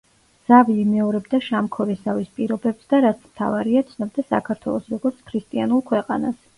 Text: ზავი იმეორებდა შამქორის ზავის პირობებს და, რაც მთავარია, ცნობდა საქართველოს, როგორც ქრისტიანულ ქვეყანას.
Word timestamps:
ზავი 0.51 0.77
იმეორებდა 0.83 1.39
შამქორის 1.49 2.01
ზავის 2.07 2.33
პირობებს 2.41 2.91
და, 2.95 3.03
რაც 3.07 3.23
მთავარია, 3.29 3.87
ცნობდა 3.95 4.29
საქართველოს, 4.35 4.93
როგორც 4.99 5.25
ქრისტიანულ 5.33 5.91
ქვეყანას. 5.93 6.47